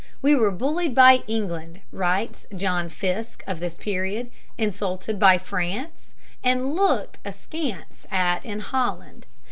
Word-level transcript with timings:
"We 0.23 0.33
were 0.35 0.49
bullied 0.49 0.95
by 0.95 1.21
England," 1.27 1.81
writes 1.91 2.47
John 2.55 2.89
Fiske 2.89 3.43
of 3.45 3.59
this 3.59 3.77
period, 3.77 4.31
"insulted 4.57 5.19
by 5.19 5.37
France, 5.37 6.15
and 6.43 6.73
looked 6.73 7.19
askance 7.23 8.07
at 8.09 8.43
in 8.43 8.61
Holland." 8.61 9.27